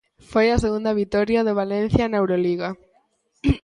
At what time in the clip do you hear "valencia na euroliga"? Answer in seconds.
1.61-2.69